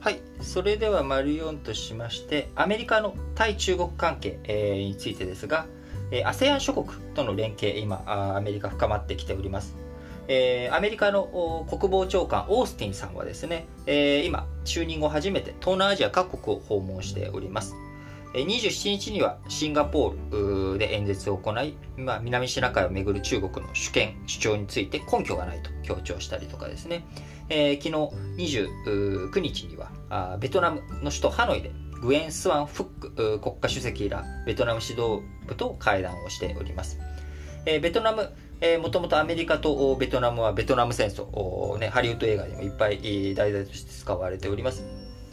[0.00, 5.66] はい、それでは丸4としまして、アメリカの対中国関係、えーについてですが、
[6.12, 9.74] えー ASEAN 諸国との連携、今、アメリカ深まってきております。
[10.28, 17.74] えーアメリカの国防長官オースティンさんはですね、えー今、就任後初めて東南アジア各国を訪問しております。
[18.34, 27.04] 27日にはシンガポールで演説を行い、まあ、南シナ海をめぐる中国の主権、主張について根拠がないと強調したりとかですね、
[27.50, 36.98] えー昨日29日にはあベトナムの首都ハノイでグエン・スワン・フック国家主席らベトナム指導部と会談をしております。
[37.66, 38.30] えーベトナム
[38.82, 44.82] もともとアメリカとベトナムはベトナム戦争、ね、ハリウッド映画にもいっぱい題材として使われております。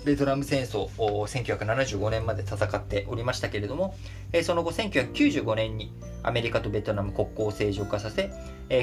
[0.05, 3.95] ベトナム戦争1975年まで戦っておりましたけれども、
[4.43, 5.91] その後1995年に
[6.21, 8.29] アメリカとベトナム国交を正常化させ、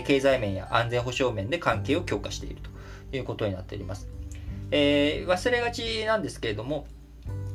[0.04, 2.71] 経済面や安全保障面で関係を強化していると
[3.16, 4.08] いうことになっております。
[4.70, 6.86] えー忘れがちなんですけれども、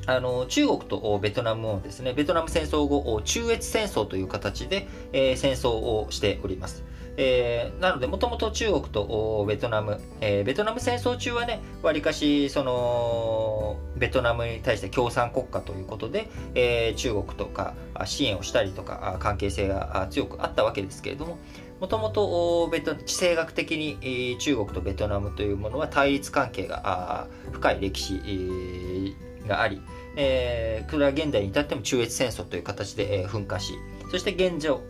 [0.06, 6.84] あの中国とベトナムをですね、ベトナム戦争後、中越戦争という形で、えー戦争をしております。
[7.18, 17.74] えーなので、もともと中国とベトナム、えーベトナム戦争中はね、わりかし、その、ベトナムに対して共産国家ということで、え中国とか
[18.06, 21.40] 支援をしたりとか、関係性が強くあったわけですけれども、
[21.80, 22.70] もともと
[23.06, 29.16] 地政学的に、中国とベトナムというものは対立関係が深い歴史、
[29.48, 29.84] があり、こ
[30.18, 33.74] れは現代に至っても中越戦争という形で、噴火し、
[34.12, 34.82] そして現状、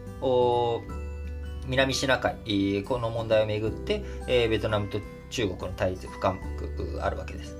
[1.67, 7.55] 南シナ海、この問題をめぐって、ベトナムと中国の対立深くあるわけです。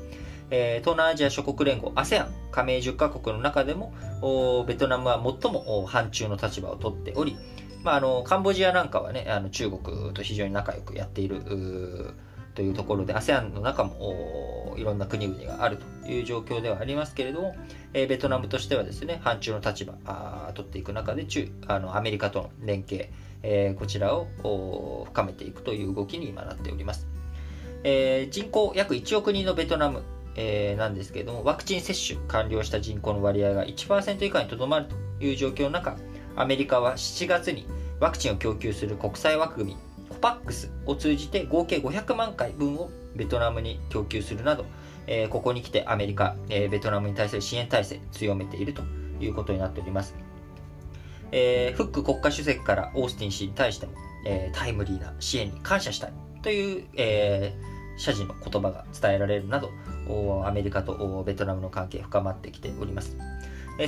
[0.50, 3.94] 東南アジア諸国連合 ASEAN 加盟10カ国の中でも
[4.66, 7.36] ベトナムは最も反中の立場を取っており、
[7.84, 11.42] まあ、あのカンボジアなんかはねあの中国と非常に仲良くやっている
[12.56, 17.56] というところで ASEAN の中もおいろんな国々があるという状況ではありますけれども、
[17.94, 23.10] えーベトナムとしてはですね反中の立場あ取っていく中で中あのアメリカとの連携、
[23.44, 27.08] えーこちらをお深めていくという動きに今なっております、
[27.84, 30.04] えー人口約1億人のベトナム
[30.36, 35.98] えーなんですけれども、ワクチン接種完了した人口の割合が1%以下にとどまるという状況の中、
[36.36, 37.66] アメリカは7月に
[38.00, 39.78] ワクチンを供給する国際枠組み、
[40.16, 44.66] COPAX を通じて合計500万回分をベトナムに供給するなど、
[45.08, 48.84] えーここに来てアメリカ、えーベトナムに対する支援体制強めていると
[49.20, 50.16] いうことになっております。
[51.32, 53.94] えーフック国家主席からオースティン氏に対しても、
[54.26, 56.14] えータイムリーな支援に感謝したい
[56.44, 59.72] という、えー謝辞の言葉が伝えられるなど、
[60.46, 63.18] アメリカとベトナムの関係深まってきております。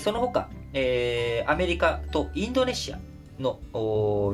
[0.02, 3.00] その他、えーアメリカとインドネシア
[3.40, 3.60] の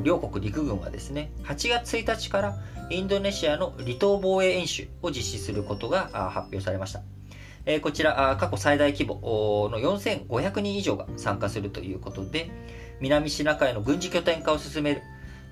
[0.02, 2.56] 両国陸軍はですね、8月1日から
[2.90, 7.02] インドネシアの離島防衛演習を実施することが発表されました。
[7.64, 12.50] えーこちら、過去最大規模の4500人以上が参加するということで、
[13.00, 15.02] 南シナ海の軍事拠点化を進める、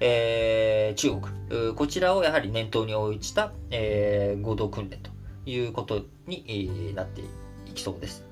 [0.01, 5.11] えー中国こちらをやはり念頭に置いた、えー合同訓練と
[5.45, 8.25] いうことに、なっていきそうです。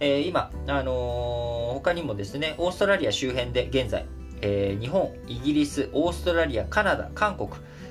[0.00, 4.04] え今、あのー他にもですね、オーストラリア周辺で現在、
[4.42, 7.50] えー日本、イギリス、オーストラリア、カナダ、韓国、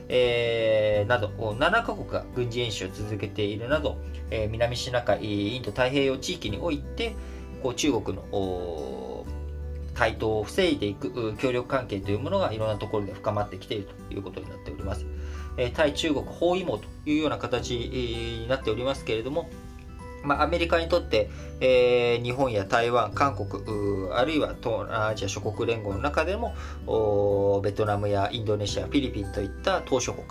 [0.10, 3.98] えーなど7カ国が軍事演習を続けているなど、
[4.30, 7.16] えー南シナ海、インド太平洋地域において
[7.64, 9.26] こう中国の
[9.94, 15.06] 台頭を防いでいく協力関係というものがいろんなところで深まってきているということになっております。
[15.58, 19.50] え対中国包囲網というような形になっておりますけれども、
[20.24, 26.54] まあ、アメリカにとって、えー日本や台湾、韓国、あるいは東南アジア諸国連合の中でも、
[27.62, 30.26] ベトナムやインドネシア、フィリピンといった島諸国、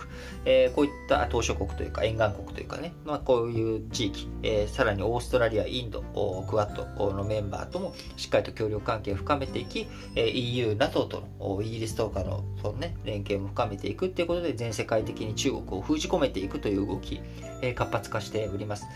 [0.45, 6.03] えーこういった島諸国というか沿岸国というかね、まあ、こういう地域、えーさらにオーストラリア、インド、
[6.49, 17.21] クワッドのメンバーともしっかりと協力関係を深めていき、えー EU、NATO とのイギリスとかのその、ね、連携も深めていくということで全世界的に中国を封じ込めていくという動き、
[17.63, 18.87] えー活発化しております。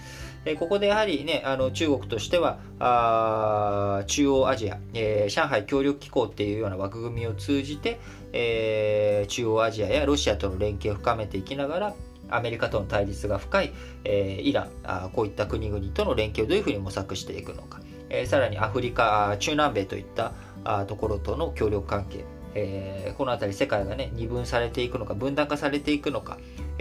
[0.44, 7.98] えーここででやはりね、あの中国としては、あ中央アジア、えー上海協力機構っていうような枠組みを通じて、
[8.34, 11.94] えー中央アジアやロシアとの連携を深めていきながら、
[12.28, 13.72] アメリカとの対立が深い、
[14.04, 20.34] えーイランあ、こういった国々との連携をどういうふうに模索していくのか、えーさらにアフリカ、中南米といった
[20.64, 26.36] あところとの協力関係、えーこの辺り世界がね、二分されていくのか、分断化されていくのか、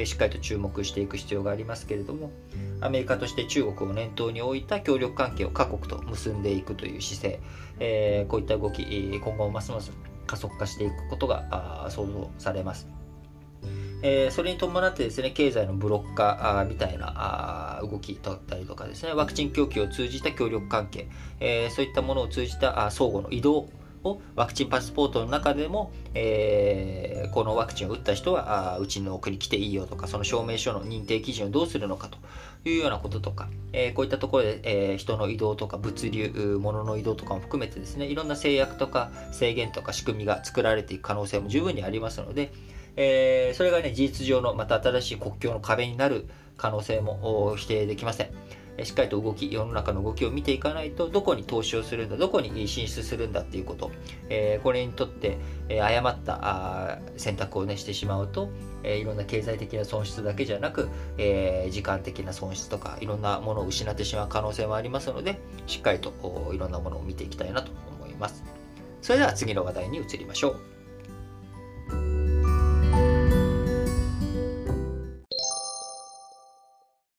[0.05, 2.31] しっかりと注目していく必要がありますけれども、
[2.81, 7.39] アメリカとして中国を念頭に置いた協力関係を各国と結んでいくという姿勢、
[7.79, 9.91] えーこういった動き、えー今後ますます
[10.25, 12.87] 加速化していくことが想像されます。
[14.05, 17.13] えー、それに伴ってですね、経済のブロッ化あみたいな
[17.77, 21.07] あ動きだったりとかですね、ワクチン供給を通じた協力関係、
[21.39, 23.69] えー、そういったものを通じたあ相互の移動
[24.03, 32.17] をワクチンパスポートの中でも、えー、このワクチンを打った人はあうちの国来ていいよとか、その証明書の認定基準をどうするのかと
[32.69, 42.51] いうようなこととか、えー、こういったところで、えー、人の移動とか物流、物の移動とかも含めてですね、いろんな制約とか制限とか仕組みが作られていく可能性も十分にありますので、
[42.95, 46.27] えー、それがね、事実上のまた新しい国境の壁になる
[46.57, 48.29] 可能性も否定できません。
[48.81, 53.91] しっかりと動き、世の中の動きを見ていかないと、どこに投資をするんだ、どこに進出するんだっていうこと、
[54.29, 55.37] え、これにとって、
[55.69, 58.49] え、誤った選択をね、してしまうと、
[58.83, 66.11] え、いろんな経済的な損失だけじゃなく、え、時間的な損失とか、いろんなものを失ってしまう可能性もありますので、しっかりと
[66.53, 68.43] いろんなものを見ていきたいなと思います。
[69.01, 70.72] それでは次の話題に移りましょう。